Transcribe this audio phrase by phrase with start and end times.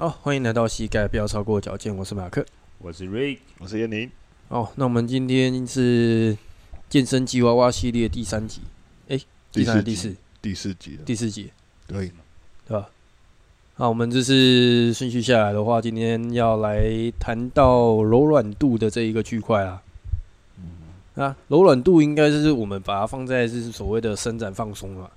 [0.00, 2.42] 好，欢迎来到膝盖不要超过脚尖，我是马克，
[2.78, 4.10] 我是 Rick，我是燕宁。
[4.48, 6.34] 哦，那我们今天是
[6.88, 8.62] 健身吉娃娃系列第三集，
[9.08, 10.72] 哎、欸，第三第四第四？
[10.72, 11.52] 集第四集，
[11.86, 12.10] 对，
[12.66, 12.88] 对吧？
[13.74, 19.82] 好，我们这是顺序下来的话，今天要来谈到柔软度的这一个区块啊。
[20.56, 25.10] 嗯，啊，柔软度应该是我们把它放在是所谓的伸展放松了，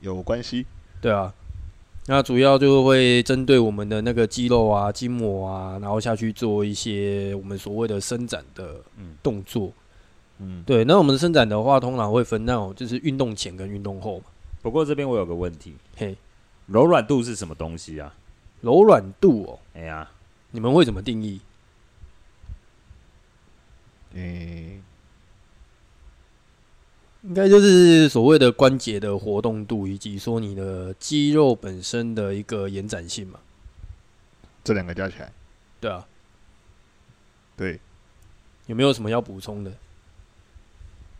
[0.00, 0.66] 有关系。
[1.00, 1.32] 对啊，
[2.06, 8.80] 那主要就会针对我们的那个肌肉啊、筋膜啊，然后下去做一些我们所谓的伸展的
[9.22, 9.72] 动作。
[10.38, 10.84] 嗯，对。
[10.84, 14.24] 那我们的伸展的话，通常会分那种就是运动前跟运动后嘛。
[14.62, 16.16] 不过这边我有个问题，嘿。
[16.66, 18.14] 柔软度是什么东西啊？
[18.60, 20.08] 柔软度哦，哎呀，
[20.50, 21.40] 你们会怎么定义？
[24.14, 24.51] 诶，
[27.22, 33.38] 应该就是所谓的关节的活动度，以及说你的肌肉本身的一个延展性嘛。
[34.64, 35.32] 这两个加起来，
[35.80, 36.04] 对啊，
[37.56, 37.78] 对，
[38.66, 39.72] 有没有什么要补充的？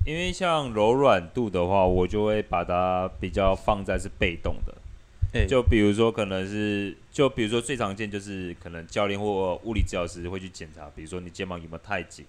[0.05, 5.47] 因为像柔软度的话，我就会把它比较放在是被动的。
[5.47, 12.27] 就比如说，可能是就比如说最常见就是可能教练或物理治疗师会去检查，比如说你肩膀有没有太紧，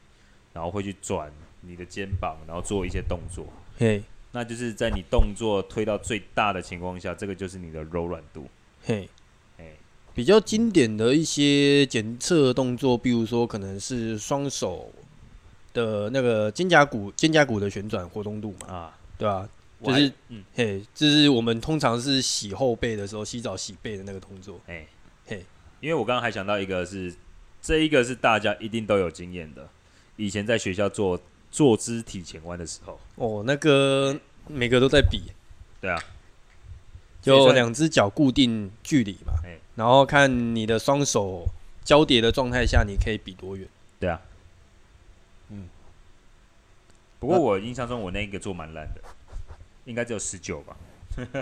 [0.54, 3.46] 然后会去转你的肩膀，然后做一些动作。
[3.78, 8.48] 嘿，那就是在你动作推到最大的情况下，这个就是你的柔软度。
[8.86, 9.10] 嘿，
[9.58, 9.76] 嘿，
[10.14, 14.92] 比较经典的一些检测动作，比如说可能是双手
[15.74, 19.50] 的那个肩胛骨肩胛骨的旋转活动度嘛，啊，对吧？
[19.84, 24.88] 就是，嗯，嘿，就是我们通常是洗后背的时候，洗澡洗背的那个动作，哎，
[25.26, 25.44] 嘿，
[25.82, 27.14] 因为我刚刚还想到一个是，
[27.62, 29.68] 这一个是大家一定都有经验的，
[30.16, 31.20] 以前在学校做
[31.54, 35.32] 坐姿体前弯的时候，哦，那个每个都在比，
[35.80, 36.04] 对啊，
[37.22, 39.34] 就两只脚固定距离嘛，
[39.76, 41.48] 然后看你的双手
[41.84, 43.68] 交叠的状态下，你可以比多远，
[44.00, 44.20] 对啊，
[45.50, 45.70] 嗯，
[47.20, 49.02] 不过我印象中我那个做蛮烂的。
[49.86, 50.78] 应该只有十九吧，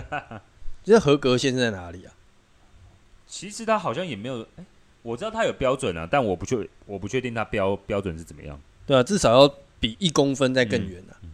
[0.82, 2.12] 这合格线在哪里啊？
[3.24, 4.66] 其实他好像也没有，欸、
[5.02, 8.60] 我知道他有标准啊，但我不确，我不确定他标标准是怎么样。
[8.84, 11.30] 对啊，至少要比一公分再更远啊、嗯嗯。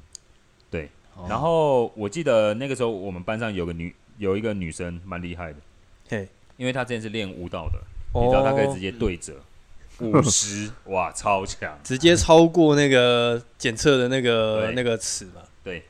[0.71, 0.89] 对，
[1.29, 5.59] 然后我记得那个时候我们班上有个女，有一个女生蛮厉害的，
[6.09, 6.27] 嘿，
[6.57, 7.79] 因为她之前是练舞蹈的，
[8.15, 9.35] 哦、你知道她可以直接对折
[10.01, 15.43] 五十，哇，超强，直接超过那个检测的那个那个尺嘛。
[15.63, 15.83] 对。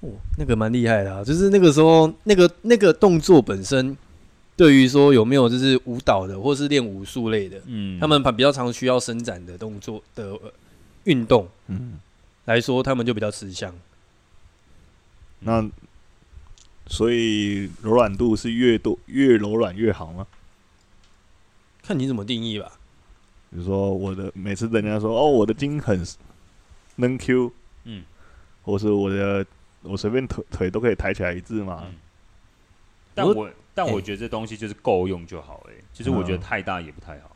[0.00, 3.96] 哦，那个蛮厉害的啊，就是那个时候，那个那个动作本身，
[4.56, 10.32] 对于说有没有就是舞蹈的或是练武术类的，嗯，他们比较常需要伸展的动作的
[11.04, 12.00] 运动，嗯，
[12.44, 13.74] 来说他们就比较吃香。
[15.40, 15.68] 那
[16.86, 20.26] 所以柔软度是越多越柔软越好吗？
[21.82, 22.72] 看你怎么定义吧。
[23.50, 26.06] 比如说我的每次人家说哦我的筋很
[26.96, 27.52] 能 Q，
[27.84, 28.04] 嗯，
[28.62, 29.46] 或是我的。
[29.84, 31.94] 我随便腿腿都可以抬起来一字嘛，嗯、
[33.16, 37.34] 但我但我觉得这东西就是够用就好哎、欸，其实我觉得太大也不太好，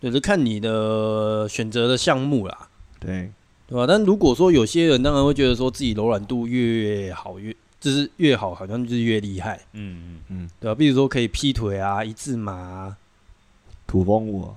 [0.00, 2.68] 对，就看你的选择的项目啦，
[3.04, 3.30] 对
[3.66, 3.86] 对吧？
[3.86, 10.74] 但如果说有些人当然会觉得说自己柔软度越好越就是越好，好像就是越厉害，嗯嗯嗯，对吧？
[10.74, 12.96] 比如说可以劈腿啊，一字马、啊，
[13.86, 14.54] 土风舞，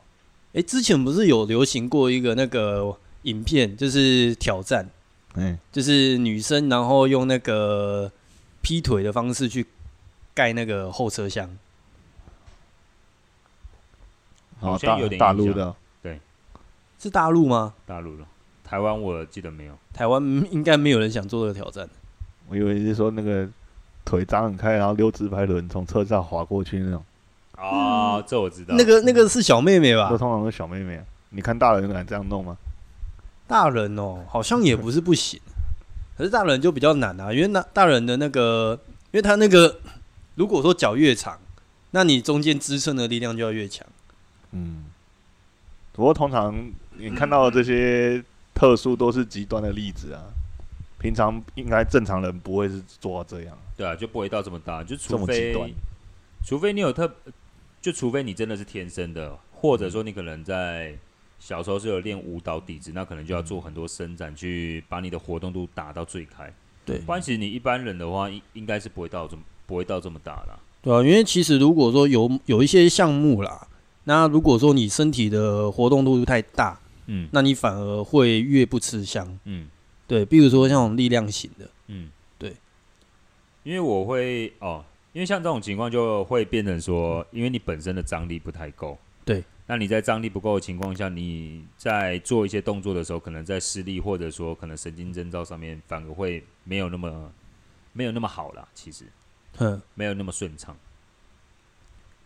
[0.53, 4.89] 哎、欸，之前不是有流行过一个那个影片，就是挑战。
[5.35, 8.11] 嗯，就是女生，然后用那个
[8.61, 9.65] 劈腿的方式去
[10.33, 11.49] 盖那个后车厢。
[14.59, 16.19] 好像有点大陆的，对，
[16.97, 17.75] 是大陆吗？
[17.85, 18.25] 大陆的，
[18.67, 19.73] 台湾我记得没有。
[19.93, 21.87] 台湾 应该没有人想做这个挑战。
[22.49, 23.47] 我以为是说那个
[24.03, 27.03] 腿张很开，然后溜直排轮从车上滑过去那种。
[27.57, 28.75] 哦，这我知道。
[28.75, 30.09] 那个那个是小妹妹吧？
[30.09, 31.01] 这通常是小妹妹。
[31.29, 32.57] 你看大人敢这样弄吗？
[33.47, 35.39] 大人哦，好像也不是不行，
[36.17, 38.77] 可是大人就比较难啊，因为那大人的那个，
[39.11, 39.79] 因为他那个，
[40.35, 41.39] 如果说脚越长，
[41.91, 43.87] 那你中间支撑的力量就要越强。
[44.51, 44.85] 嗯，
[45.93, 48.23] 不过通常你看到的这些
[48.57, 50.23] 特殊都是极端的例子啊，
[50.97, 53.57] 平常应该正常人不会是做到这样。
[53.77, 55.73] 对啊，就不会到这么大，就除非，
[56.43, 57.09] 除非你有特，
[57.79, 60.95] 就除非你真的是天生的，或者说你可能在。
[61.39, 66.51] 小时候是有练舞蹈底子，那可能就要做很多伸展，去把你的活动度打到最开。
[66.83, 70.57] 对，不然其实你一般人的话，应应该是不会到这么不会到这么大啦。
[70.81, 73.67] 对啊，因为其实如果说有有一些项目啦，
[74.05, 79.39] 那如果说你身体的活动度太大，嗯，那你反而会越不吃香。
[79.45, 79.67] 嗯，
[80.07, 82.55] 对，比如说像力量型的，嗯，对，
[83.63, 97.31] 因为我会哦，因为像这种情况就会变成说，因为你本身的张力不太够，对，那你在张力不够的情况下，你在做一些动作的时候，可能在施力或者说可能神经征兆上面反而会没有那么
[97.93, 99.05] 没有那么好了，其实，
[99.57, 100.77] 嗯，没有那么顺畅。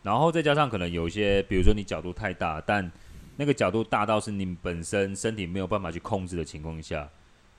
[0.03, 2.91] 然后再加上可能有一些，比如说你角度太大，但
[3.41, 7.09] 那个角度大到是你本身身体没有办法去控制的情况下，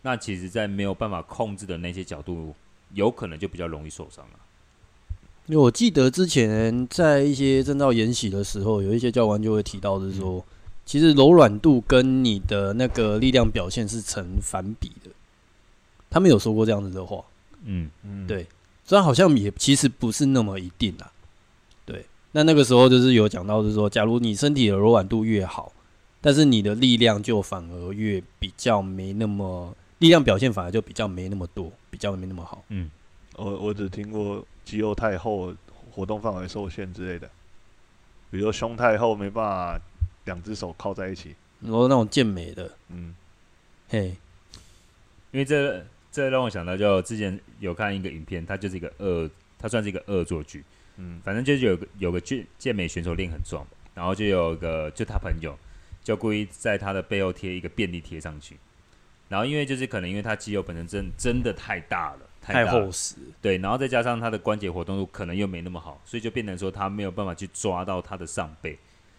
[0.02, 2.54] 那其实，在没有办法控制的那些角度，
[2.94, 4.38] 有可能就比较容易受伤了。
[5.46, 10.44] 因为我记得之前在一些证照研习的时候，有一些教官就会提到，是说，
[10.86, 15.10] 其实柔软度跟你的那个力量表现是成反比的。
[16.08, 17.24] 他们有说过这样子的话，
[17.64, 18.46] 嗯嗯，对，
[18.84, 21.10] 虽然好像也其实不是那么一定啦。
[22.32, 25.72] 对，那那个时候就是有讲到，就是说，假如你身体的柔软度越好，
[26.20, 32.64] 但是你的力量就反而越比较没那么，力量表现反而就比较没那么多，比较没那么好。
[32.68, 32.90] 嗯，
[33.36, 34.44] 我我只听过。
[34.64, 35.52] 肌肉太厚，
[35.90, 37.28] 活动范围受限之类的，
[38.30, 39.80] 比如说胸太厚，没办法
[40.24, 41.34] 两只手靠在一起。
[41.60, 43.12] 然后那种健美的，嗯，
[43.88, 44.16] 嘿，
[45.32, 49.28] 因为这这让我想到，就之前有看一个影片，它就是一个恶，
[49.58, 50.62] 它算是一个恶作剧。
[51.02, 55.58] 嗯，反正就是有个有个健健美选手练很壮，然后就有个就他朋友
[56.02, 58.56] 就故意在他的背后贴一个便利贴上去，
[59.28, 62.20] 然后因为就是可能因为他肌肉本身真真的太大了。
[62.44, 68.76] 太厚实，对，然后再加上他的关节活动度可能又没那么好，所以就变成说他没有办法去抓到他的上背，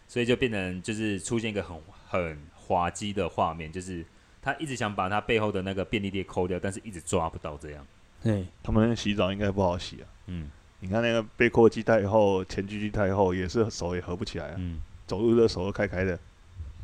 [0.09, 4.05] 所以就变成就是出现一个很很滑稽的画面，就是
[4.41, 7.87] 他一直想把他背后的那个便利贴抠掉，但是一直抓不到这样。
[8.21, 10.05] 对，他们洗澡应该不好洗啊。
[10.27, 10.51] 嗯，
[10.83, 14.55] 你看那个背阔肌太厚，前锯肌太厚，也是手也合不起来啊。
[14.57, 16.19] 嗯，走路的手都开开的。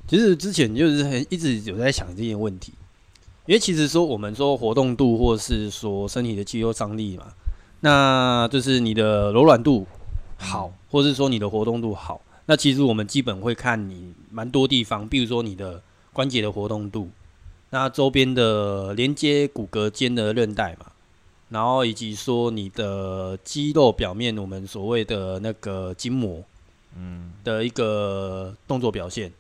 [0.08, 2.72] 其实之前就是很一直有在想这些问题。
[3.46, 7.34] 因为其实说我们说活动度，或是说身体的肌肉张力嘛，
[7.82, 9.86] 那就是你的柔软度
[10.38, 12.22] 好，或是说你的活动度好。
[12.46, 15.82] 那其实我们基本会看你蛮多地方，比如说你的
[16.14, 17.10] 关节的活动度，
[17.72, 20.86] 那周边的连接骨骼间的韧带嘛，
[21.50, 26.44] 然后以及说你的肌肉表面，我们所谓的那个筋膜，
[26.96, 29.32] 嗯，的一个动作表现。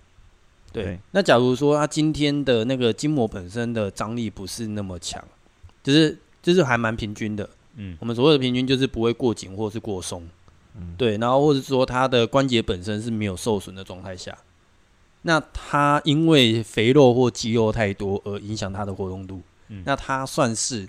[0.71, 5.23] 对，对，那假如说他今天的那个筋膜本身的张力不是那么强，
[5.81, 10.27] 就是就是还蛮平均的，嗯，我们所谓的平均就是不会过紧或是过松，
[10.75, 14.37] 嗯，对，然后或者说他的关节本身是没有受损的状态下，
[15.23, 20.87] 那他因为肥肉或肌肉太多而影响他的活动度，嗯，那他算是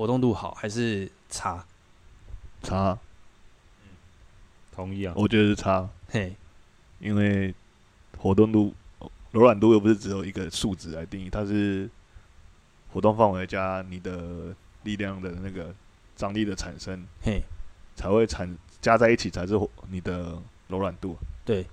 [0.00, 1.62] 活动度好还是差？
[2.62, 2.98] 差，
[3.82, 3.90] 嗯，
[4.72, 6.34] 同意啊，我觉得是差，嘿，
[7.00, 7.54] 因为。
[8.16, 8.74] 活动度、
[9.30, 11.88] 柔软度又不是只有一个数值来定义，它是
[12.92, 15.74] 活动范围加你的力量的那个
[16.16, 17.42] 张力的产生，嘿，
[17.96, 19.58] 才会产加在一起才是
[19.88, 20.38] 你的
[20.68, 21.16] 柔软度。
[21.46, 21.64] 对，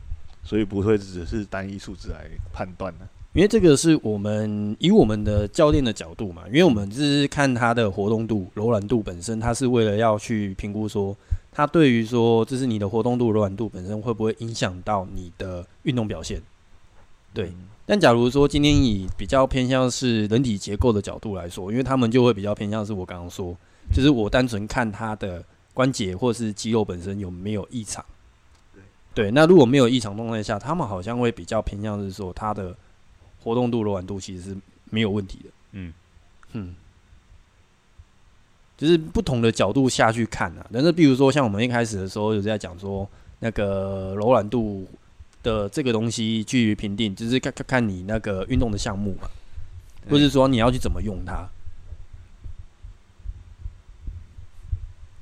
[0.42, 3.06] 所以不会只是单一数值来判断的。
[3.34, 11.16] 因为这个是我们以我们的教练的角度嘛，因为我们就是看他的活动度、柔软度本身，他是为了要去评估说。
[11.52, 16.40] 他对于说，就是你的活动度、柔软度本身会不会影响到你的运动表现？
[17.34, 17.52] 对。
[17.84, 23.58] 但假如说今天以比较偏向是人体结构的角度来说，因为他们就会比较偏向是我刚刚说，
[23.92, 28.06] 就是我单纯看他的关节或是肌肉本身有没有异常。
[29.16, 29.32] 对。
[29.32, 32.76] 那如果没有异常状态下，他们好像会比较偏向是说，他的
[33.48, 34.58] 活动度、柔软度其实是
[34.90, 35.50] 没有问题的。
[35.72, 35.94] 嗯。
[36.52, 36.76] 嗯。
[38.76, 44.88] 就是不同的角度下去看啊，但是比如说像我们一开始的时候有在讲说那个柔软度
[45.42, 49.30] 的这个东西去评定，就是看看看你那个运动的项目嘛，
[50.10, 51.50] 或是说你要去怎么用它。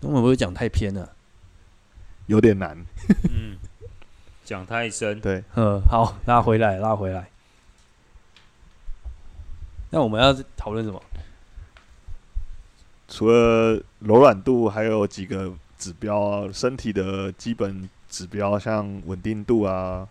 [0.01, 1.13] 我们不会讲太偏了，
[2.27, 2.77] 有点难。
[3.31, 3.55] 嗯，
[4.43, 5.21] 讲太深。
[5.21, 7.29] 对，嗯，好，拉回来，拉回来。
[9.91, 11.01] 那我们要讨论什么？
[13.07, 20.07] 除了柔软度，还有几个指标啊，身体的基本指标，像稳定度啊，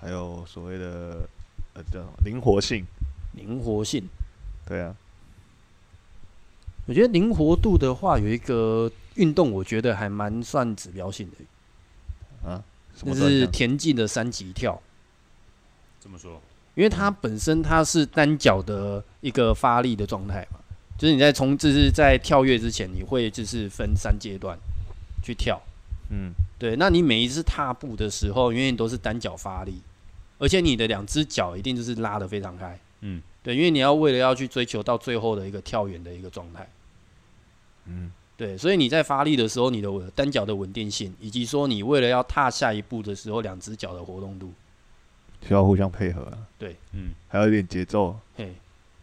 [0.00, 1.28] 还有所谓的
[1.74, 2.86] 呃叫灵活性。
[3.34, 4.08] 灵活性，
[4.66, 4.94] 对啊。
[6.86, 12.48] 我觉得灵活度的话，有一个运动，我觉得还蛮算指标性的。
[12.48, 12.62] 啊？
[13.04, 14.80] 那是田径的三级跳。
[15.98, 16.40] 怎么说？
[16.80, 20.58] 因为它本身它是单脚的一个发力的状态嘛。
[20.96, 24.58] 就是你在从就是在跳跃之前，你会就是分三阶段
[25.22, 25.60] 去跳，
[26.08, 26.74] 嗯，对。
[26.76, 29.82] 那你每一次踏步的时候，因为你都是单脚发力，
[30.38, 36.68] 而且你的两只脚一定就是拉得非常开，嗯，对，因为你要为了要去追求到最后的一个跳远的一个状态，
[37.86, 44.52] 嗯，对，所以你在发力的时候，你的单脚的稳定性，以及说你为了要踏下一步的时候，两只脚的活动度，
[45.46, 46.38] 需要互相配合啊。
[46.58, 48.52] 对，嗯，还有一点节奏，嘿，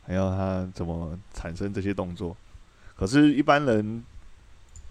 [0.05, 2.35] 还要他怎么产生这些动作。
[2.95, 4.03] 可是，一般人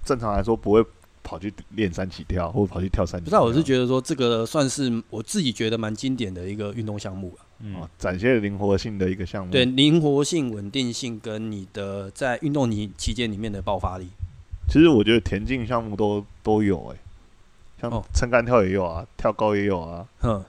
[0.05, 0.85] 正常来说不会
[1.23, 3.31] 跑去练三起跳，或者跑去跳三起跳。
[3.31, 7.43] 不知道，我是觉得说这个算是我自己觉得蛮经典的一个运动项目啊。
[7.61, 9.51] 嗯，哦、展现灵活性的一个项目。
[9.51, 14.09] 对，灵活性、稳定性跟你的在运动你期间里面的爆发力。
[14.69, 20.07] 其实我觉得田径项目都都有哎、欸，像撑杆跳也有啊，跳高也有啊。
[20.19, 20.45] 哼，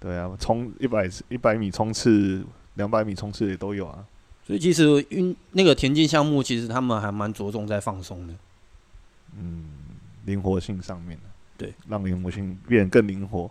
[0.00, 2.42] 对啊，冲一百一百米冲刺、
[2.74, 4.04] 两百米冲刺也都有啊。
[4.46, 8.34] 所以其实运那个田径项目，其实他们还蛮着重在放松的。
[9.38, 9.64] 嗯，
[10.24, 11.16] 灵活性上面
[11.56, 13.48] 对，让灵活性变得更灵活。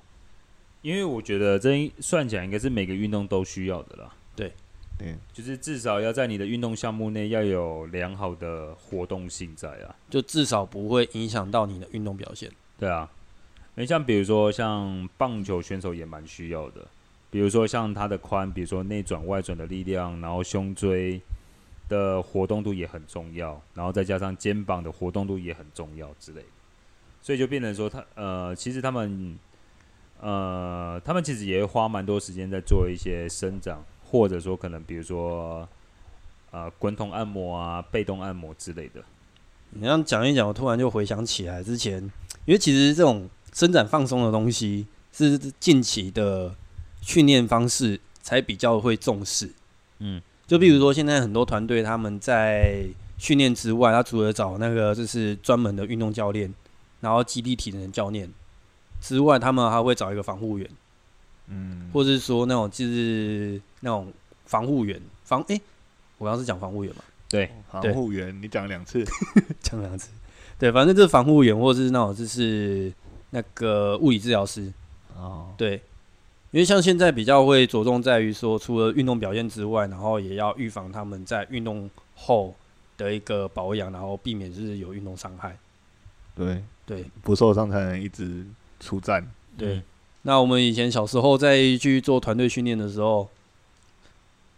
[0.81, 4.11] 因为我觉得这算起来应该是每个运动都需要的啦。
[4.35, 4.51] 对，
[4.97, 12.51] 对，就是至少要在你的运动项目内要有良好的活动性在啊，就至少不会影响到你的运动表现。
[12.77, 13.09] 对啊，
[13.79, 16.85] 那像比如说像棒球选手也蛮需要的。
[17.31, 21.21] 比如说像他的髋，比如说内转外转的力量，然后胸椎
[21.87, 26.47] 的活动度也很重要，然后再加上肩膀的活动度也很重要之类的，
[27.21, 29.39] 所以就变成说他呃，其实他们
[30.19, 35.65] 呃，他们其实也会花蛮多时间在做一些伸展，或者说可能比如说
[36.51, 39.01] 呃滚筒按摩啊、被动按摩之类的。
[39.69, 42.01] 你这样讲一讲，我突然就回想起来之前，
[42.45, 43.29] 因为其实这种
[43.59, 46.55] 伸展放松的东西是近期的。
[47.01, 49.49] 训练方式才比较会重视，
[49.99, 52.85] 嗯，就比如说现在很多团队他们在
[53.17, 56.53] 训练之外，他除了找那个就是专门的运动教练，
[56.99, 58.29] 然后基地体能教练
[58.99, 60.69] 之外，他们还会找一个防护员，
[61.47, 64.11] 嗯，或者是说那种就是那种
[64.45, 65.59] 防护员防诶，
[66.17, 67.01] 我刚刚是讲防护员嘛？
[67.29, 69.05] 对，防护员，你讲两次，
[69.63, 70.09] 讲两次，
[70.59, 72.91] 对，反正就是防护员，或者是那种就是
[73.31, 74.71] 那个物理治疗师，
[75.15, 75.81] 哦，对。
[76.51, 82.55] 因为像现在比较会着重在于说，除了运动表现之外，然后也要预防他们在运动后
[82.97, 85.55] 的一个保养，然后避免就是有运动伤害。
[86.35, 88.43] 对对，不受伤才能一直
[88.79, 89.29] 出战。
[89.55, 89.83] 对，嗯、
[90.23, 93.29] 那我们以前小时候在去做团队训练的时候，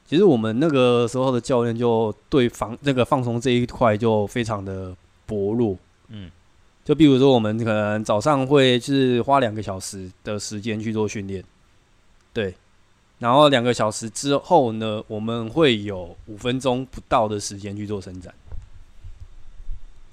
[0.06, 5.76] 其实我们那个时候的教练就对防那个放松这一块就非常的薄弱。
[6.08, 6.32] 嗯，
[6.84, 11.44] 就比如说我们可能早上会是花两个小时的时间去做训练。
[12.34, 12.56] 对，
[13.20, 18.34] 然后两个小时之后呢，我们会有五分钟不到的时间去做伸展，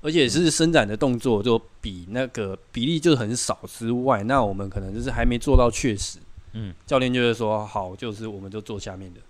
[0.02, 6.18] 而且是伸展的动作就比那个比例就很少之外，那我们可能就是还没做到确实，
[6.52, 9.20] 嗯，教练就会说好，就是我们就做下面的，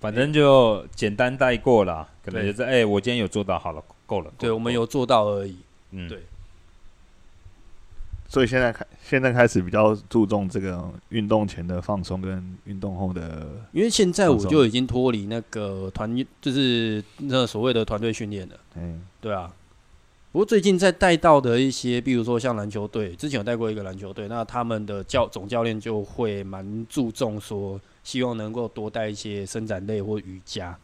[0.00, 5.56] 反正就简单带过了，可能就是哎、欸，我今天有做到，好了，够了，对，我们有做到而已，
[5.90, 6.22] 嗯，对。
[8.30, 13.48] 所以现在开，现在开始比较注重这个运动前的放松跟运动后的。
[13.72, 18.54] 因为现在我就已经脱离那个团，就是那所谓的团队训练了。
[18.74, 19.50] 嗯，对啊。
[20.30, 30.76] 不过最近在带到的一些，比如说像篮球队，之前有带过一个篮球队，那他们的教总教练就会蛮注重说，希望能够多带一些伸展类或瑜伽。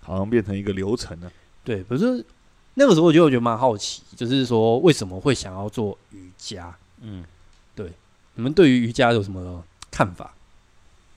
[0.00, 1.30] 好像变成一个流程了。
[1.62, 2.24] 对，可是。
[2.74, 6.74] 那个时候我就觉得蛮好奇，就是说为什么会想要做瑜伽？
[7.00, 7.24] 嗯，
[7.74, 7.92] 对，
[8.34, 10.34] 你们对于瑜伽有什么看法？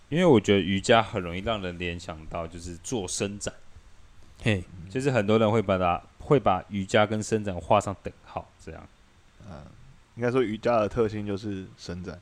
[0.09, 3.53] 因为我觉得瑜伽很容易让人联想到就是做伸展，
[4.41, 8.87] 嘿，就是很多人会把它会把瑜伽跟伸展画上等号，这样。
[9.49, 9.65] 嗯，
[10.15, 12.19] 应该说瑜伽的特性就是伸展、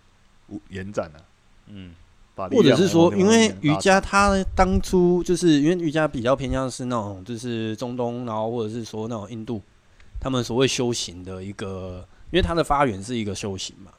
[0.69, 1.19] 延展啊。
[1.67, 1.95] 嗯。
[2.35, 9.61] 或者是说，因为瑜伽它当初就是因为瑜伽比较偏向是那种就是中东，然后或者是说那种印度，
[10.19, 13.91] 他们所谓修行的一个，因为它的发源是一个修行嘛。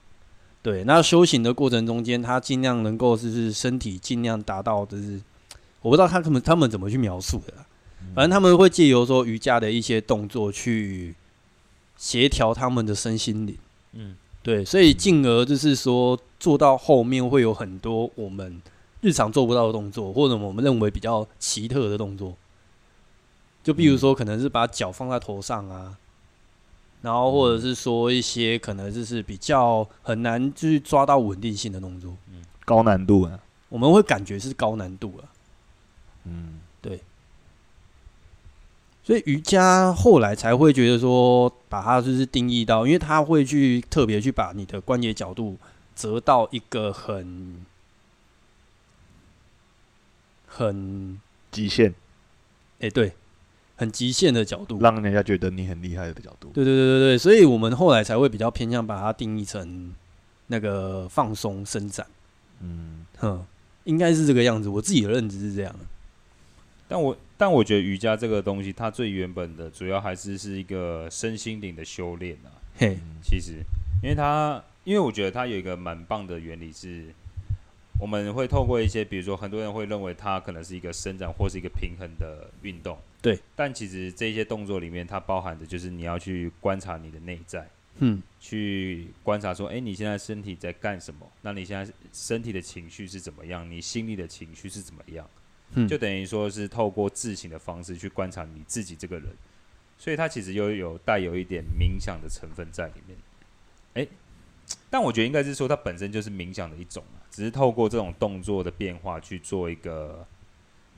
[0.62, 5.21] 对，那修行的过程中间，它尽量能够就是身体尽量达到就是，
[5.81, 7.55] 我不知道他们他们怎么去描述的，
[8.15, 11.15] 反正他们会借由说瑜伽的一些动作去
[11.97, 13.57] 协调他们的身心灵。
[13.93, 14.17] 嗯。
[14.42, 18.61] 对，所以进而就是说，做到后面会有很多我们
[19.00, 22.34] 日常做不到的动作，或者我们认为比较奇特的动作。
[23.62, 25.96] 就比如说，可能是把脚放在头上啊，
[27.02, 32.16] 然后或者是说一些可能就是比较很难去抓到稳定性的动作。
[32.32, 35.30] 嗯，高难度啊，我们会感觉是高难度啊。
[36.25, 36.58] 嗯。
[39.04, 45.59] 所以瑜伽后来才会觉得说，把它就是定义到，因为它会去特别去把你的关节角度
[45.97, 47.64] 折到一个很
[50.47, 51.92] 很极限。
[52.78, 53.12] 哎，对，
[53.76, 56.50] 很极限的角度，让人家觉得你很厉害的角度。
[56.54, 59.92] 对对对对对，所以我们后来才会比较偏向把它定义成
[60.47, 62.06] 那个放松伸展。
[62.61, 63.44] 嗯哼，
[63.85, 64.68] 应该是这个样子。
[64.68, 65.75] 我自己的认知是这样。
[66.92, 72.52] 但我但我觉得瑜伽这个东西，它最原本的主要还是是一个身心灵的修炼啊。
[72.76, 73.62] 嘿，其实，
[74.02, 77.06] 因为它，因为我觉得它有一个蛮棒的原理是。
[78.00, 83.38] 我们会透过一些，比如说很多人会认为它可能是一个伸展或是一个平衡的运动，对。
[83.54, 87.64] 但其实这些动作里面，它包含的就是你要去观察你的内在，
[87.99, 91.30] 嗯，去观察说，哎，你现在身体在干什么？
[91.42, 93.70] 那你现在身体的情绪是怎么样？
[93.70, 95.25] 你心里的情绪是怎么样？
[95.75, 99.29] 嗯，就等于说是透过自省的方式去观察你自己这个人，
[99.99, 103.19] 所以它其实又有带有一点冥想的成分在里面。
[103.95, 104.07] 哎，
[104.91, 107.02] 但我觉得应该是说它本身就是冥想的一种。
[107.31, 110.26] 只是透过这种动作的变化去做一个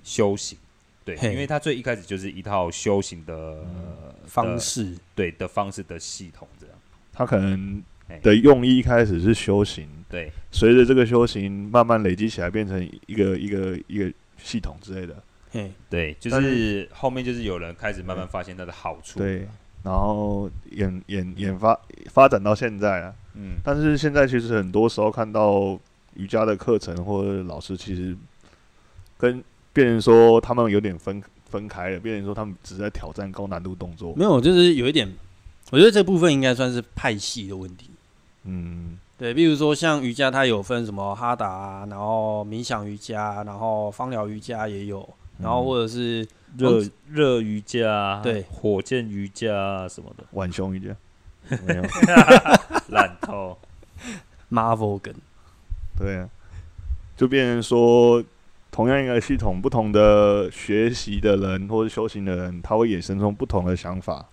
[0.02, 0.58] 修行，
[1.04, 6.76] 对，因为它最一开始就是一套修行的、嗯、方式，对的方式的系统这样。
[7.12, 7.80] 它可能
[8.20, 14.12] 的用意一开始是修行，对，随着这个修行慢慢累积起来，变成一个一个一个
[14.44, 15.16] 系统之类的。
[15.50, 19.48] 嘿，对，就是后面就是有人开始慢慢发现它的好处，对，
[19.82, 25.80] 然后演演研发发展到现在啊，嗯，但是现在其实很多时候看到。
[26.16, 28.16] 瑜伽的课程或者老师其实
[29.18, 31.20] 跟别人说他们有点分
[31.50, 34.14] 分开了，别人说他们只是在挑战高难度动作。
[34.14, 35.12] 没有，就是有一点，
[35.72, 37.90] 我觉得这部分应该算是派系的问题。
[38.44, 46.26] 嗯，对，比如说像瑜伽，它有分什么哈达啊，然后冥想瑜伽，然后芳疗瑜伽也有，然后或者是
[46.58, 50.96] 热热瑜伽，对，火箭瑜伽什么的，晚胸瑜伽，
[51.64, 51.82] 没有，
[52.90, 53.56] 烂透，
[54.50, 55.14] Marvel 梗。
[55.96, 56.28] 对啊，
[57.16, 58.22] 就变成说，
[58.72, 64.26] 同样一个系统，不同的学习的人或者修行的人，他会衍生出不同的想法。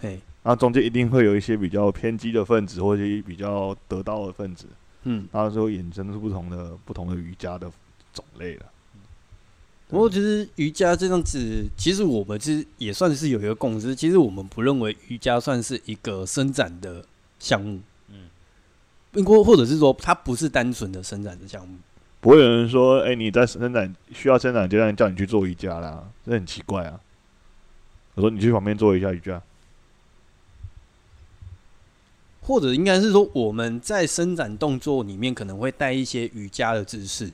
[0.00, 4.66] 嘿，然后中间一定会有一些比较偏激的分子，或者比较得道的分子。
[5.02, 7.68] 嗯，然后就衍生出不同的不同的瑜伽的
[8.12, 8.66] 种类了。
[9.88, 13.94] 不过，其实瑜伽这样子，其实我们其实也算是有一个共识。
[13.94, 17.04] 其实我们不认为瑜伽算是一个伸展的
[17.38, 17.80] 项目。
[18.08, 21.78] 嗯或或者是说，它不是单纯的伸展的项目，
[22.20, 26.98] 不会有人说，哎、欸，你在伸展需要伸展阶段叫你去做瑜伽啦，这很奇怪啊。
[28.14, 29.40] 我说你去旁边做一下瑜伽，
[32.44, 37.32] 或者应该是说，我们在伸展动作里面可能会带一些瑜伽的姿势，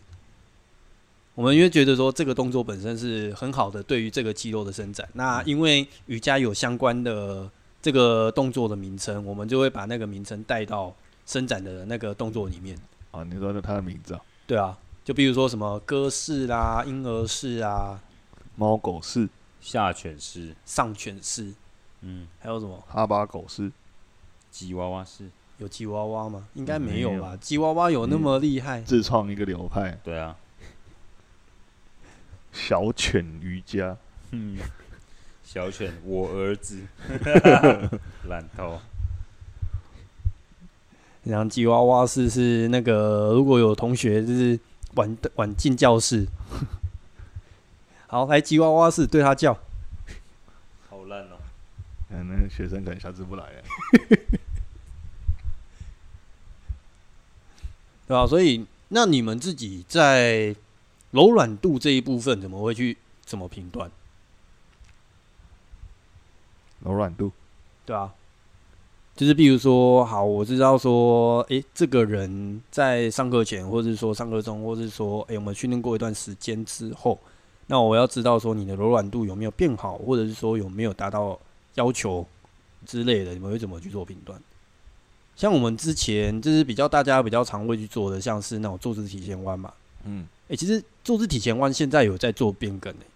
[1.34, 5.08] 我们因为觉得说这个动作本身是很好的，对于这个肌肉的伸展。
[5.12, 7.50] 那因为瑜伽有相关的
[7.82, 10.94] 这个动作的名称，我们就会把那个名称带到。
[11.26, 12.76] 伸展的那个动作里面。
[13.12, 14.20] 啊，你说的他的名字啊？
[14.48, 18.02] 对啊，就比如说什么鸽式啦、婴儿式啊、
[18.56, 19.28] 猫狗式、
[19.60, 21.54] 下犬式、上犬式，
[22.00, 22.82] 嗯，还有什么？
[22.88, 23.70] 哈巴狗式、
[24.50, 25.30] 吉娃娃是？
[25.58, 26.46] 有吉娃娃吗？
[26.54, 27.36] 应该没有吧？
[27.38, 28.80] 吉娃娃有那么厉害？
[28.80, 29.98] 自创一个流派？
[30.02, 30.36] 对啊，
[32.50, 33.96] 小犬瑜伽，
[34.30, 34.58] 嗯，
[35.44, 36.80] 小犬，我儿子，
[38.26, 38.80] 烂透。
[41.24, 44.58] 然后吉娃娃是是那个，如果有同学就是
[44.94, 46.26] 晚晚进教室，
[48.06, 49.52] 好，来吉娃娃式对他叫，
[50.88, 51.36] 好烂哦！
[52.08, 53.62] 嗯，那个学生可能下次不来了，
[58.10, 58.26] 对吧？
[58.26, 60.52] 所以那你们自己在
[61.12, 63.88] 柔软度这一部分怎么会去怎么评断？
[66.80, 67.30] 柔软度，
[67.86, 68.12] 对啊。
[69.14, 77.16] 就是比如说，好，我知道说，诶、欸，这个人在上课前，或者是说上课中，或者是说，诶、欸，我们训练过一段时间之后，
[77.68, 81.38] 那我要知道说你的柔软度有没有变好，或者是说有没有达到
[81.74, 82.26] 要求
[82.84, 84.42] 之类的，你们会怎么去做评断？
[85.40, 89.72] 像我们之前就是比较大家比较常会去做的，像是那种坐姿体前弯嘛，
[90.04, 93.06] 嗯，哎、欸，其实坐姿体前弯现在有在做变更诶、欸，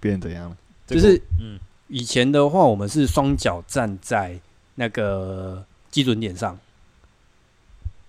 [0.00, 0.56] 变怎样了？
[0.86, 1.58] 就是，嗯，
[1.88, 4.38] 以前的话，我们是双脚站在。
[4.76, 6.58] 那个基准点上，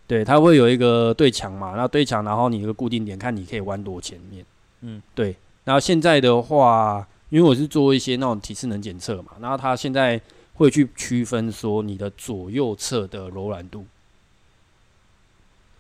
[0.08, 4.44] 对，它会有一个对墙嘛，那对墙，然后你一个固定点，看你可以弯多前面，
[4.82, 5.36] 嗯，对。
[5.64, 10.20] 然后现在的话，因为我是做一些那种体适能检测嘛，然后它现在
[10.56, 13.86] 会去区分说你的左右侧的柔软度，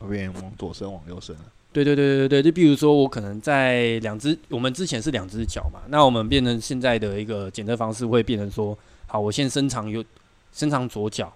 [0.07, 1.41] 变往左伸，往右伸了。
[1.73, 10.03] 对对对对对，就比如说我可能在两只，我们之前是两只脚嘛，那我们变成现在的一个检测方式会变成说，好，我先伸长右。
[10.57, 11.33] 伸长左脚，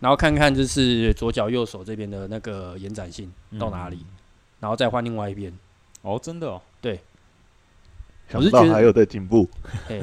[0.00, 4.14] 然后看看就是左脚右手这边的那个延展性到哪里，嗯、
[4.58, 5.56] 然后再换另外一边。
[6.02, 6.98] 哦，真的哦，对。
[8.28, 9.48] 想不到还有在进步。
[9.88, 10.02] 哎，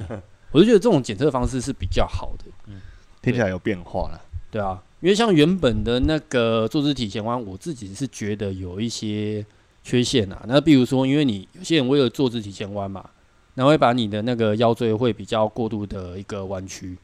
[0.53, 2.45] 我就觉得这种检测方式是比较好的。
[2.67, 2.79] 嗯，
[3.21, 4.21] 听起来有变化了。
[4.49, 9.43] 对啊，因为像原本的那个坐姿体前弯，我自己是觉得有一些
[9.83, 10.45] 缺陷啊。
[10.47, 13.09] 那比如说，因为你有些人为了坐姿体前弯嘛，
[13.55, 16.95] 然后会把你的那个腰椎会比较过度的一个弯曲。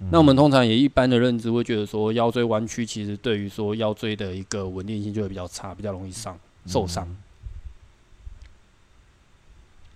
[0.00, 7.08] 嗯、那我们通常也一般的认知会觉得说，腰椎弯曲其实对于说腰椎的一个稳定性就会比较差，比较容易伤受伤。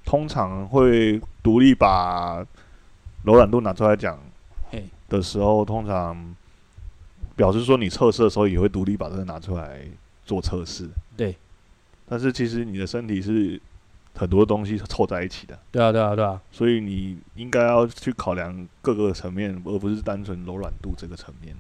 [0.09, 2.43] 通常会独立把
[3.25, 4.19] 柔软度拿出来讲
[5.11, 6.35] 的时候，通常
[7.37, 9.83] 表示说你测试的时候也会独立把这个拿出来
[10.25, 10.89] 做测试。
[11.15, 11.37] 对，
[12.09, 13.61] 但是其实你的身体是
[14.15, 15.59] 很多东西凑在一起的。
[15.71, 16.41] 对啊，对啊，对啊。
[16.51, 21.55] 所以你应该要去考量各个层面，而不是单纯柔软度这个层面。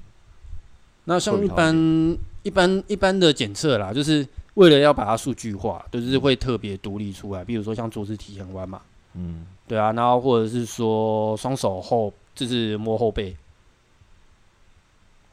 [1.04, 4.26] 那像一般一般一般的检测啦，就是。
[4.58, 8.82] 为了要把它数据化，就是会特别独立出来，比如说像坐姿体前弯嘛，
[9.14, 13.36] 嗯，对啊，然后或者是说双手后，就是摸后背，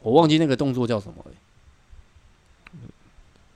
[0.03, 1.25] 我忘记那个动作叫什么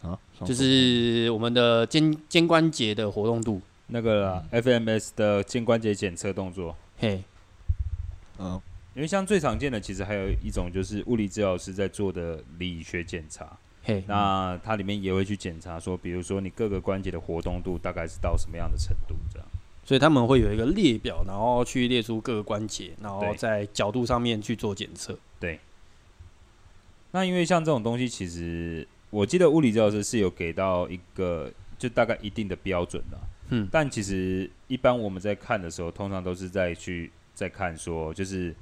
[0.01, 7.23] 了，啊，就是我们的肩肩关节的活动度，那个 FMS 的肩关节检测动作，嘿，
[8.39, 8.59] 嗯，
[8.95, 13.55] 因为像最常见的，其实还有一种就是物理治疗师在做的理学检查。
[14.07, 19.47] 那它里面也会去检查说，比如说你各个关节的活动度大概是到什么样的程度，这样。
[19.83, 25.17] 所以他们会有一个列表，然后去列出各个关节，然后在角度上面去做检测。
[25.39, 25.59] 对。
[27.09, 33.19] 那因为像这种东西，其实我记得物理治疗师是有给到一个就大概一定的标准的。
[33.49, 33.67] 嗯。
[33.71, 38.53] 但其实一般我们在看的时候，通常都是在去在看说，就是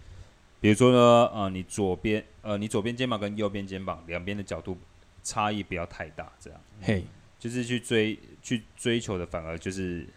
[0.62, 4.78] 比如说呢，呃，你左边呃，你左边肩膀跟右边肩膀两边的角度。
[5.28, 7.04] 差异不要太大，这样，嘿
[7.38, 10.08] 就是去追去追求的，反而就是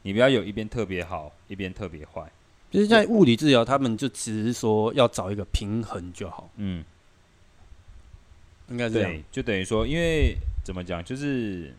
[0.00, 2.32] 你不要有一边特别好，一边特别坏。
[2.70, 6.50] 就是在物理治疗，他们就只是说要找一个平衡就好。
[6.56, 6.82] 嗯，
[8.68, 11.74] 应该是这样，就等于说，因为怎么讲，就是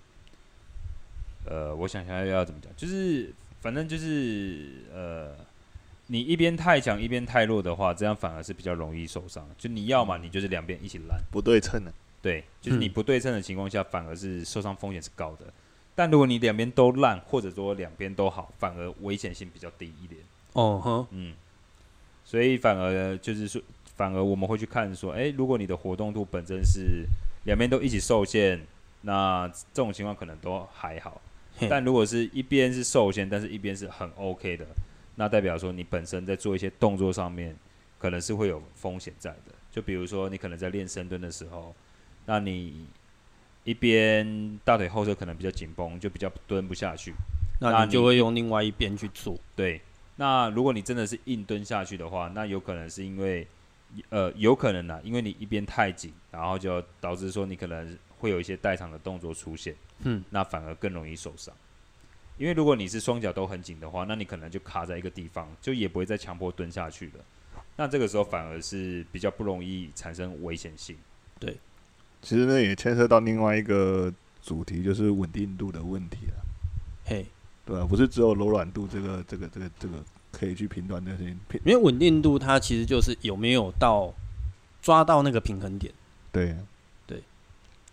[1.45, 5.36] 呃，我想想要怎么讲，就是反正就是呃。
[6.08, 9.48] 你一边太强，一边太弱的话，这样反而是比较容易受伤。
[9.58, 11.93] 就你要嘛，你就是两边一起烂，不对称的。
[12.22, 15.46] 对，就是你不对称的情况下，反而是受伤风险是高的。
[15.93, 20.22] 但如果你两边都烂，或者说两边都好，反而危险性比较低一点。
[20.54, 21.34] 哦哼，嗯。
[22.24, 23.62] 所以反而就是说，
[23.96, 27.06] 反而我们会去看说，哎，如果你的活动度本身是
[27.46, 28.62] 两边都一起受限，
[29.02, 31.22] 那这种情况可能都还好。
[31.70, 34.65] 但如果是一边是受限，但是一边是很 OK 的。
[35.19, 37.56] 那代表说，你本身在做一些动作上面，
[37.97, 39.51] 可能是会有风险在的。
[39.71, 41.75] 就比如说，你可能在练深蹲的时候，
[42.27, 42.86] 那你
[43.63, 47.13] 一边大腿后侧可能比较紧绷，就比较蹲不下去，
[47.60, 49.36] 那你就会用另外一边去做。
[49.56, 49.82] 对，
[50.17, 53.47] 那如果你真的是硬蹲下去的话，那有可能是因为，
[54.10, 61.51] 呃，有可能呢，因为你一边太紧，然后就导致说你可能会有一些代偿的动作出现，嗯，那反而更容易受伤。
[62.38, 67.13] 因为如果你是双脚都很紧的话，那你可能就卡在一个地方，就也不会再强迫蹲下去了。
[67.76, 70.95] 那这个时候反而是比较不容易产生危险性。
[71.39, 71.58] 对，
[72.21, 76.34] 其实呢也牵涉到另外一个主题，就是稳定度的问题了。
[77.06, 77.26] 嘿，
[77.65, 79.93] 对啊，不是只有柔软度这个、这个、这个、这个
[80.32, 81.23] 可以去评断这些。
[81.65, 84.13] 因为稳定度它其实就是有没有到
[84.82, 85.91] 抓到那个平衡点。
[86.32, 86.56] 对，
[87.08, 87.23] 对，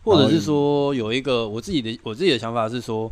[0.02, 3.10] 或者是说有一个我自己的我自己的想法是说。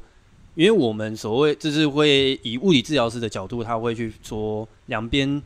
[0.54, 5.42] 因为我们所谓就是会以物理治疗师的角度，他会去说两边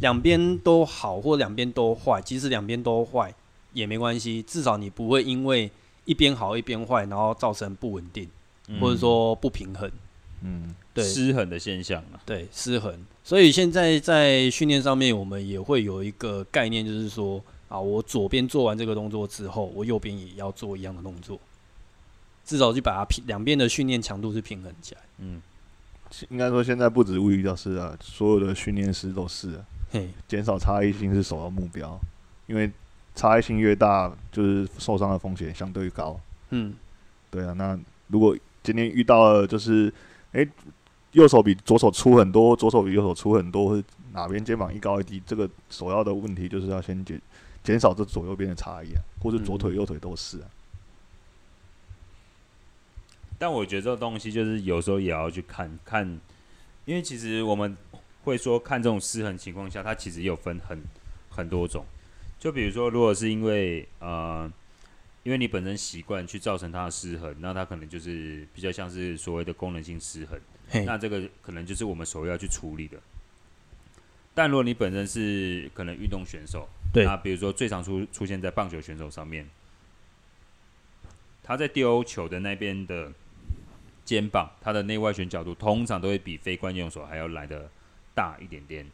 [0.00, 3.32] 两边都好或两边都坏，即使两边都坏
[3.72, 5.70] 也没关系，至少你不会因为
[6.04, 8.28] 一边好一边坏，然后造成不稳定，
[8.68, 9.90] 嗯、或者说不平衡，
[10.42, 12.92] 嗯，对，失衡的现象啊，对，失衡。
[13.22, 21.38] 所以现在在训练上面，我们也会有一个概念，就是说啊，我左边做完这个动作之后，我右边也要做一样的动作。
[22.46, 25.00] 至少去把它平两边的训练强度是平衡起来。
[25.18, 25.42] 嗯，
[26.28, 29.64] 应该说现在不止物理教师啊，所有的训练师都是啊。
[29.90, 31.98] 嘿，减少差异性是首要目标，
[32.46, 32.70] 因为
[33.14, 36.18] 差异性越大，就是受伤的风险相对高。
[36.50, 36.74] 嗯，
[37.30, 37.52] 对啊。
[37.54, 39.92] 那如果今天遇到了，就是
[40.32, 40.48] 哎、欸，
[41.12, 43.82] 右手比左手粗很多，左手比右手粗很多，或
[44.12, 47.20] 哪边肩膀一高一低，这个首要的问题就是要先减
[47.64, 50.46] 减少这左右边的差异啊，或者左腿右腿都是啊。
[53.38, 56.20] 但我觉得这个东西就是有时候也要去看看，
[56.84, 57.76] 因为其实我们
[58.24, 60.82] 会说看这种失衡情况下，它其实有分很
[61.28, 61.84] 很多种。
[62.38, 64.50] 就比如说，如果是因为呃，
[65.22, 70.38] 因为你本身习惯去造成它的失衡，那它可能就是比较像是所谓的功能性失衡。
[70.84, 72.98] 那这个可能就是我们首要要去处理的。
[74.34, 79.48] 但如果你本身是可能运动选手，对，那比如说最常出出现在棒球选手上面，
[81.42, 83.10] 他在丢球的那边的
[84.06, 87.68] 肩膀，它的内外旋角度通常都会比非惯用手还要来的
[88.14, 88.86] 大一点点。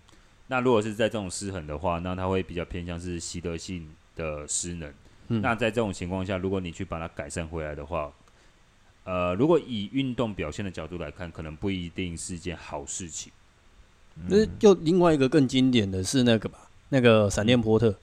[0.48, 4.92] 那如果是在这种失衡的话，那它会比较偏向是习得性的失能。
[5.28, 8.12] 嗯、那在这种情况下，如果你去把它改善回来的话，
[9.04, 13.32] 呃，如果以运动表现的角度来看，可能不一定是一件好事情。
[14.28, 17.94] 那、嗯、就另外一个更经典的是那个吧，那个闪电波特，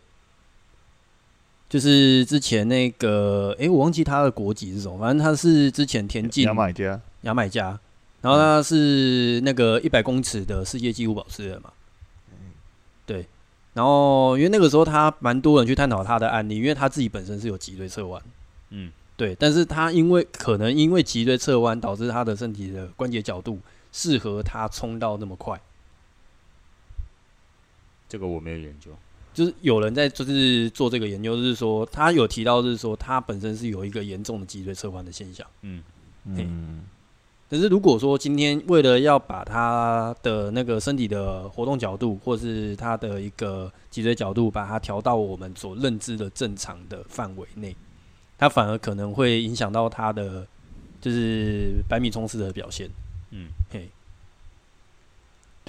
[1.70, 7.80] 就是之前那个，哎、欸，我忘记他的国籍是什么，反正他是之前田径牙买加，牙买加，
[8.22, 11.72] 然后他是那个一百公尺的世界纪录保持人嘛，
[12.32, 12.52] 嗯
[13.06, 13.26] 对。
[13.76, 18.22] 然后，因为那个时候他蛮多人去探讨他的案例，因为他自己本身是有脊椎侧弯，
[18.72, 19.36] 嗯，对。
[19.36, 23.60] 但是他因为可能因为脊椎侧弯导致他的身体的关节角度
[23.94, 25.62] 适合他冲到那么快。
[28.10, 28.92] 这个我没有研究，
[29.40, 35.82] 就是有人在就是做这个研究，就是说他有提到，就是说他本身是有一个严重的脊椎侧弯的现象，嗯。
[36.26, 36.82] 嗯。
[37.50, 47.74] 可是如果说今天为了要把他的那个身体的活动角度，或是他的一个脊椎角度，把它调到我们所认知的正常的范围内，
[48.38, 50.46] 他反而可能会影响到他的
[51.00, 52.90] 就是百米冲刺的表现。
[53.32, 53.90] 嗯，嘿，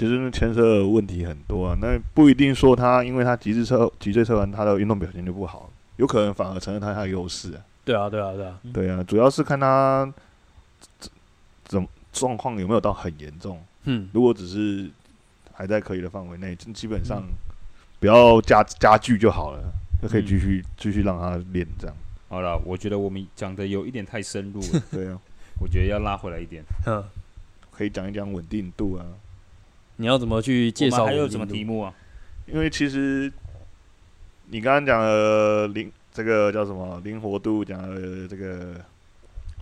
[0.01, 7.61] 其实牵涉的问题很多啊，那不一定说他因为他极致侧脊椎侧弯，他的运动表现就不好，有可能反而承认他他的优势啊。
[7.85, 10.11] 对啊，对啊，对啊，对啊，主要是看他。
[11.65, 13.63] 怎状况有没有到很严重？
[13.85, 14.91] 嗯，如果只是
[15.53, 17.23] 还在可以的范围内，就基本上
[18.01, 19.63] 不要加加剧就好了，
[20.03, 21.95] 就可以继续继续让他练这样。
[22.29, 24.83] 好了，我觉得我们讲的有一点太深入了。
[24.91, 25.19] 对啊，
[25.61, 26.65] 我觉得要拉回来一点。
[26.87, 27.05] 嗯，
[27.71, 29.07] 可以讲一讲稳定度啊。
[30.01, 31.05] 你要怎么去介绍？
[31.05, 31.95] 还有什么题目啊？
[32.47, 33.31] 因为其实
[34.49, 38.75] 你刚刚讲的灵这个叫什么灵活度，讲的这个。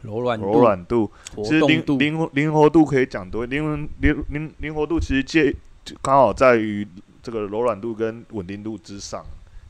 [0.00, 5.52] 柔软柔软度，其实灵灵活灵活度可以讲多，灵灵灵灵活度其实介
[6.00, 6.86] 刚好在于
[7.20, 9.26] 这个柔软度跟稳定度之上。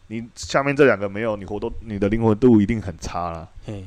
[0.09, 3.49] 你下面这两个没有，你活动你的灵活度一定很差了。
[3.65, 3.83] 嘿，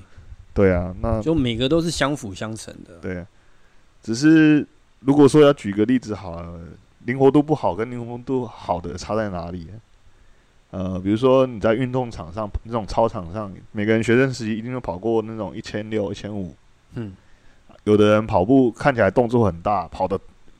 [0.51, 2.97] 对啊，那就每个都是相辅相成的。
[2.99, 3.27] 对啊，
[4.01, 4.65] 只是
[5.05, 6.59] 如果说要举个例子好了，
[7.05, 9.67] 灵活度不好跟灵活度好的差在哪里？
[10.69, 16.55] 呃，比如说你在运动场上那种操场上，每个人学生时期一定都跑过那种一千六、一千五。
[16.93, 17.13] 嗯，
[17.83, 20.19] 有的人跑步看起来动作很大，跑的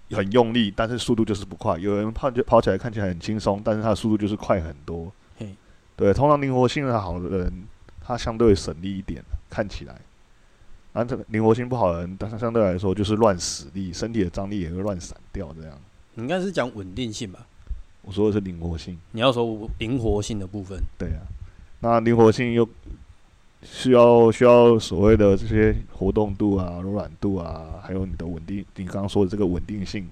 [0.10, 1.78] 很用力，但是速度就是不快。
[1.78, 5.12] 有人跑就跑起来看起来很轻松，但是他的速度就是快很多。
[5.38, 5.56] 嘿，
[5.96, 7.64] 对，通常灵活性好的人，
[8.04, 9.96] 他相对省力一点，看起来。
[10.94, 15.54] 而这个灵活性不好的人，但是相对来说就是乱使力，身体的张力也会乱散掉。
[15.60, 15.78] 这样，
[16.16, 17.46] 你应该是讲稳定性吧？
[18.04, 21.22] 我说的是灵活性，你要说灵活性的部分，对啊，
[21.82, 22.68] 那灵活性又
[23.64, 30.10] 需要需要所谓的这些活动度啊、柔软度啊，还有你的稳定，你刚刚说的这个稳定性，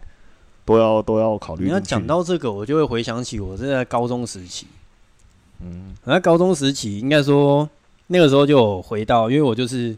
[0.66, 1.66] 都要都要考虑。
[1.66, 4.68] 你要讲到这个，我就会回想起我是在高中时期，
[5.60, 7.68] 嗯，那高中时期应该说
[8.06, 9.98] 那个时候就有回到，因为我就是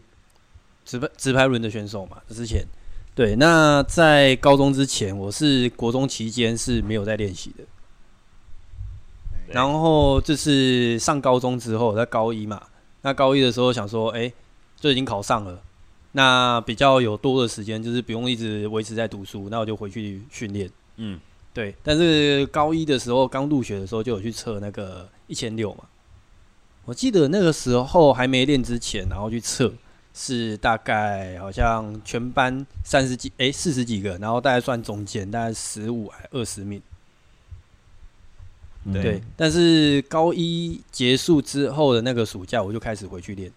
[0.84, 2.64] 直排直排轮的选手嘛，之前。
[3.14, 7.64] 对，那在高中之前，我是国中期间是没有在练习的。
[9.48, 12.62] 然后就是上高中之后，在高一嘛，
[13.02, 14.32] 那高一的时候想说，哎，
[14.80, 15.60] 就已经考上了，
[16.12, 20.70] 那比较有多的时间，就是不用一直维持在读书，那我就回去训练。
[20.96, 21.20] 嗯，
[21.52, 21.74] 对。
[21.82, 25.84] 但是高一的时候刚入学的时候，就有去测那个一千六嘛。
[26.86, 29.70] 我记得那个时候还没练之前，然后去测，
[30.14, 36.80] 是大概好像全班三十几，哎，四十几个，然后大概算中间，大概十五还二十名。
[38.92, 43.50] 对，对，但是高一结束之后的那个暑假，我就开始回去练。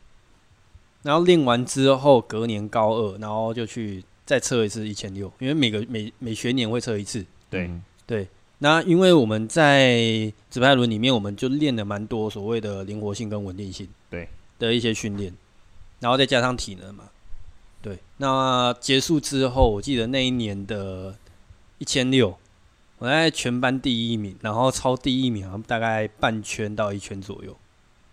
[1.02, 7.26] 然后练完之后，隔年高二，然后就去再测一次一千六，因为每个每每学年会测一次。
[7.50, 7.70] 对
[8.08, 8.28] 对，
[8.60, 15.34] 那因为我们在直排轮里面，我们就练了蛮多所谓的灵活性跟稳定性，对的一些训练，
[16.00, 17.06] 然后再加上体能嘛。
[17.82, 21.16] 对，那结束之后，我记得那一年的
[21.78, 22.38] 一千六。
[22.98, 27.56] 我在全班第一名，然后超第一名，大概半圈到一圈左右。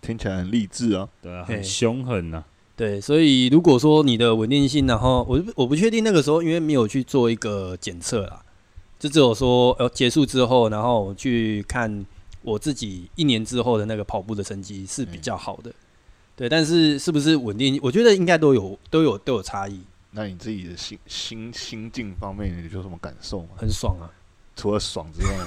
[0.01, 2.45] 听起来很励志啊，对啊，很凶狠呐、啊。
[2.75, 8.43] 对，所以如果说你的稳定性，然后我我不确定那个时候，因为没有去做一个检测啦，
[8.99, 12.05] 就只有说呃结束之后，然后我去看
[12.43, 15.73] 我自己一年之后的那个跑步的成绩是比较好的。
[16.43, 17.79] 对，但是是不是稳定？
[17.81, 19.81] 我觉得应该都有都有都有差异。
[20.11, 23.51] 那你自己的心心心境方面，你有什么感受吗？
[23.57, 24.11] 很爽啊！
[24.57, 25.47] 除了爽之外呢，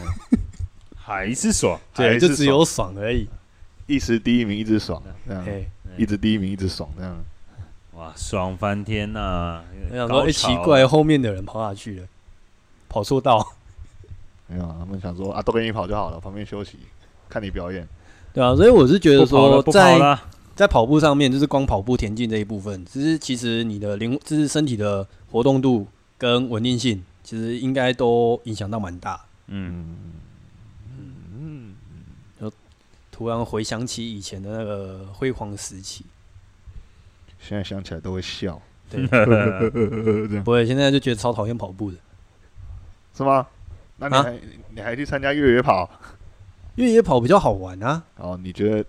[0.95, 3.27] 还是爽，对，就只有爽而已。
[3.87, 5.45] 一时第一名，一直爽，这样，
[5.97, 7.25] 一直第一名，一直爽，这样。
[7.95, 9.61] 哇，爽翻天呐！
[9.91, 12.07] 我想说，哎，奇怪，后面的人跑哪去了？
[12.87, 13.45] 跑错道？
[14.47, 16.77] 没有，他们想说啊，都给你跑就好了，旁边休息，
[17.27, 17.85] 看你表演。
[18.33, 19.99] 对啊，所以我是觉得说，在
[20.55, 25.85] 在跑步上面，就是光跑步田径这一部分，其实其实你的灵，就是身体的活动度
[26.17, 29.25] 跟稳定性，其实应该都影响到蛮大。
[29.47, 29.97] 嗯
[30.89, 31.75] 嗯嗯，
[32.39, 32.51] 就
[33.11, 36.05] 突然回想起以前的那个辉煌时期。
[37.37, 39.05] 现在想起来都会笑，对，
[40.41, 41.97] 不会，现在就觉得超讨厌跑步的，
[43.13, 43.45] 是吗？
[43.97, 44.33] 那你还、啊、
[44.75, 45.89] 你还去参加越野跑？
[46.75, 48.03] 越野跑比较好玩啊！
[48.17, 48.85] 哦，你觉得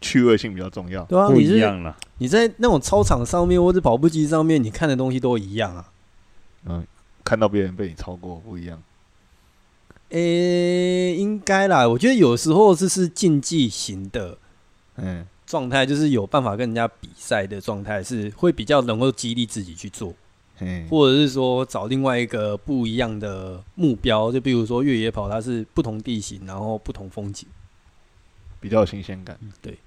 [0.00, 1.02] 趣味性比较重要？
[1.04, 1.96] 对啊，不一样了。
[2.18, 5.90] 你在那种操场上面或者跑步机上面，你看的东西都一样啊。
[6.66, 6.86] 嗯，
[7.24, 8.82] 看到别人被你超过不一样。
[10.10, 11.86] 诶、欸，应该啦。
[11.86, 14.38] 我觉得有时候这是竞技型的，
[14.96, 15.26] 嗯。
[15.46, 20.12] 状态就是有办法跟人家比赛的状态，是会比较能够激励自己去做，
[20.90, 27.48] 或者是说找另外一个不一样的目标，就比如说越野跑，它是不同地形，然后不同风景，
[28.60, 29.38] 比较有新鲜感。
[29.60, 29.78] 对，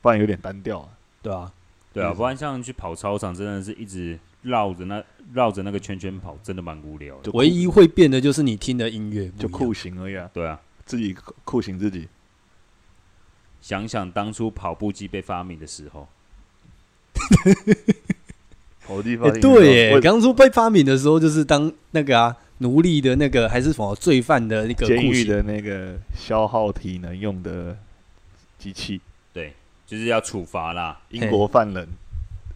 [0.00, 0.88] 不然有点单调啊。
[1.22, 1.52] 对啊，
[1.92, 7.30] 对啊，不然像去跑操场，真的是一直绕着那绕着那个圈圈跑，真的蛮无聊的。
[7.32, 10.30] 唯一会变的就是你听的音乐，就酷刑而已啊。
[10.34, 12.08] 对啊，自己酷刑自己。
[13.60, 16.08] 想想当初跑步机被发明的时候，
[18.84, 27.76] 跑步机发明、欸、对耶，当初被发明的时候就是当那个啊奴隶的那个还是什么罪犯的那个监狱的那个消耗体能用的
[28.58, 29.00] 机器，
[29.34, 29.52] 对，
[29.86, 31.00] 就是要处罚啦。
[31.10, 31.86] 英国犯人，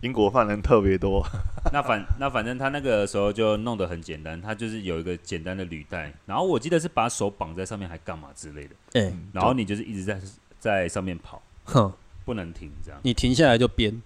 [0.01, 1.27] 英国犯人特别多。
[1.73, 10.19] 那反那反正他那个时候就弄得很简单，他就是有一个简单的履带，然后我记得是把手绑在上面还干嘛之类的，欸、然后你就是一直在。
[10.59, 11.93] 在上面跑，哼，
[12.25, 12.99] 不能停，这样。
[13.05, 14.03] 你停下来就编，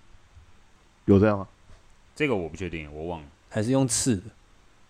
[1.06, 1.48] 有这样吗？
[2.14, 4.22] 这个我不确定，我忘了，还是用刺的，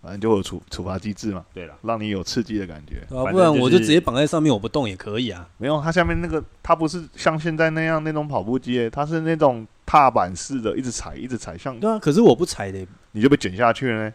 [0.02, 1.44] 反正就有处处罚机制嘛。
[1.52, 5.48] 对了，让你有刺激的感觉，啊，不然我就直接绑在上面，我不动也可以啊。
[5.58, 11.98] 没有，它下面那个，它不是像现在那样那种跑步机，它是那种踏板式的，一直踩，一直踩，像对啊。
[11.98, 14.14] 可是我不踩的，你就被卷下去了呢。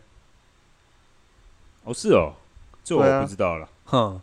[1.83, 2.33] 哦，是哦，
[2.83, 3.69] 这我不知道了。
[3.85, 4.19] 哼，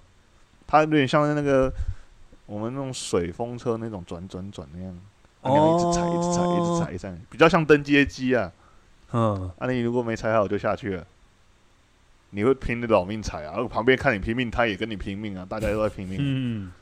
[0.66, 1.72] 它有点像那个。
[2.44, 4.98] 我们那种水风车那种转转转那样，
[5.42, 8.52] 那样一直踩，一直踩，一直踩，一直踩，比较像登阶机啊。
[9.12, 11.06] 嗯，啊，你如果没踩好就下去了，
[12.32, 13.62] 你会拼的老命踩啊。
[13.68, 16.18] 旁边看你拼命，他也跟你拼命啊，大家都在拼命。
[16.20, 16.72] 嗯，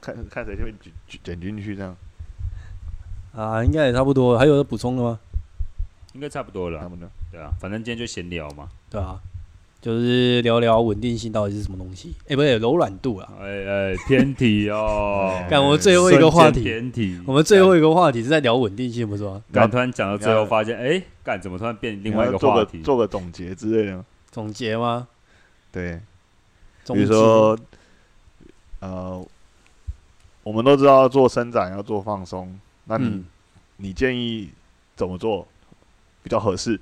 [0.00, 0.72] 看看谁会
[1.06, 1.94] 卷卷进去这样。
[3.34, 4.38] 啊，应该也差不多。
[4.38, 5.20] 还有要补充的吗？
[6.14, 6.80] 应该差不多了。
[6.80, 7.06] 差不多。
[7.30, 8.68] 对啊，反正今天就闲聊嘛。
[8.88, 9.20] 对啊。
[9.78, 12.12] 就是聊聊稳定性到底是什么东西？
[12.22, 13.28] 哎、欸，不对，柔软度啊！
[13.40, 15.38] 哎哎，偏题哦。
[15.48, 17.20] 干，我们最后一个话题，偏题。
[17.24, 19.40] 我们最后一个话题是在聊稳定性，不是吗？
[19.52, 22.80] 刚，突然讲到最后，发现，哎，干，怎么突然变另外一个话题？
[22.80, 24.04] 做个总结之类的。
[24.36, 25.08] 总结吗？
[25.72, 25.98] 对。
[26.88, 27.58] 比如说，
[28.80, 29.26] 呃，
[30.42, 33.24] 我们都知道做伸展要做放松，那你、嗯、
[33.78, 34.50] 你建议
[34.94, 35.48] 怎么做
[36.22, 36.78] 比较合适？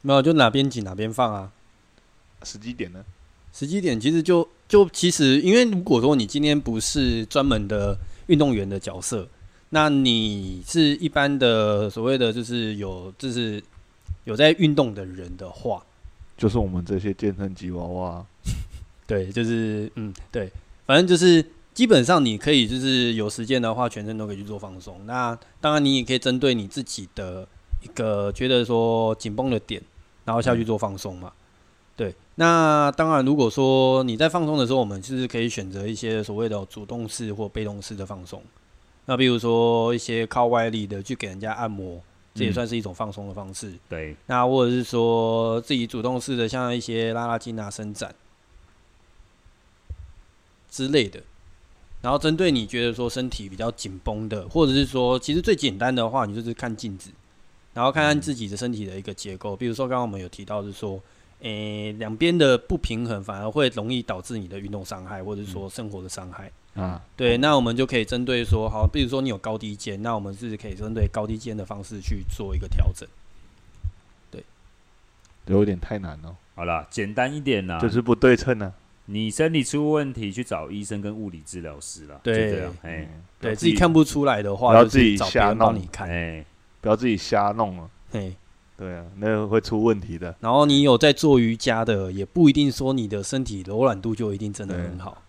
[0.00, 1.52] 没有，就哪边紧哪边放啊。
[2.44, 3.04] 时机点呢？
[3.52, 7.94] 时机点其实就就其实，因为如果说你今天不是专门的
[8.28, 9.28] 运动员的角色，
[9.68, 13.62] 那你是一般的所谓的就是有就是
[14.24, 15.84] 有在运动的人的话，
[16.40, 18.24] 就是我们这些健身吉娃娃，
[19.06, 20.50] 对，就是嗯，对，
[20.86, 24.98] 反正就是基本上你可以就是有时间的话，全身都可以去做放松。
[25.04, 27.46] 那当然，你也可以针对你自己的
[27.82, 29.82] 一个觉得说紧绷的点，
[30.24, 31.30] 然后下去做放松嘛。
[31.94, 38.42] 对，那当然，如果说你在放松的时候，我们就是可以选择一些所谓的主动式或被动式的放松。
[39.04, 42.00] 那比如说一些靠外力的去给人家按摩，
[42.34, 43.68] 这也算是一种放松的方式。
[43.68, 48.14] 嗯、对，那或者是说自己主动式的，像一些拉拉筋啊、伸展
[50.70, 51.20] 之类的。
[52.02, 57.10] 然后针对你觉得说身体比较紧绷的，或者是说其实最简单的话，你就是看镜子，
[57.74, 59.56] 然后看看自己的身体的一个结构。
[59.56, 61.00] 比如说刚刚我们有提到是说。
[61.42, 66.52] 诶、欸，两边的不平衡反而会容易导致你的运动伤害，或者说生活的伤害。
[66.74, 73.08] 啊，对，那我们就可以针对说，好，比如说你有高低肩，那我们是可以针对高低肩的方式去做一个调整。
[74.30, 74.44] 对，
[75.46, 76.34] 有点太难了。
[76.54, 78.72] 好了，简单一点啦，就是不对称呢。
[79.06, 82.20] 你身体出问题，去找医生跟物理治疗师了。
[82.22, 82.76] 对，就这样。
[82.82, 85.74] 哎、嗯，对自己看不出来的话，不要自己瞎弄。
[85.74, 86.44] 你看，哎，
[86.80, 87.90] 不要自己瞎弄了。
[88.12, 88.32] 嘿。
[88.76, 90.34] 对啊，那会出问题的。
[90.40, 95.20] 然后你有在做瑜伽的，也不一定说你的身体柔软度就一定真的很好。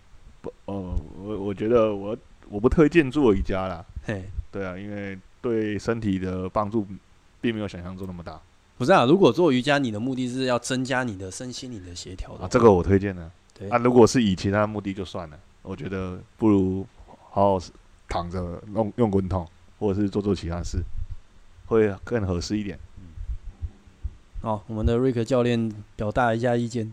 [0.42, 2.14] 不，哦，我我觉得我
[2.50, 3.82] 我不推荐做瑜伽啦。
[4.04, 6.86] 嘿，对啊，因为对身体的帮助
[7.40, 8.38] 并没有想象中那么大。
[8.76, 12.44] 不是啊，如果做瑜伽，你的目的是要增加你的身心灵的协调的。
[12.44, 13.30] 啊，这个我推荐的。
[13.56, 16.84] 对啊，如果是以其他目的就算了，我觉得不如
[17.30, 17.66] 好好
[18.08, 20.82] 躺着弄用滚筒，或者是做做其他事，
[21.66, 22.76] 会更合适一点。
[22.98, 23.04] 嗯
[24.42, 26.92] 好，我们的瑞克教练表达一下意见。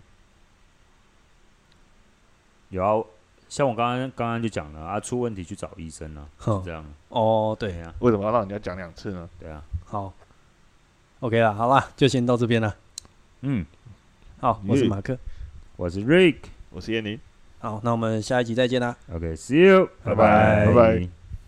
[2.70, 3.04] 有啊，
[3.50, 6.86] 像我刚刚刚刚就讲了啊，出问题去找医生啊，是这样。
[7.10, 9.28] 哦，对啊，为什么要让人家讲两次呢？
[9.40, 10.14] 对啊，好
[11.20, 12.76] ，OK 了，好啦，就先到这边了。
[13.42, 13.66] 嗯，
[14.40, 15.18] 好，我是马克，
[15.76, 16.38] 我是 Rick，
[16.70, 17.20] 我是燕妮。
[17.58, 18.96] 好，那我们下一集再见啦。
[19.12, 21.19] OK，See you，拜拜，拜拜。